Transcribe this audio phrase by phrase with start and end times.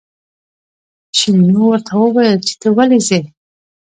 [1.17, 3.19] شیرینو ورته وویل چې ته ولې ځې.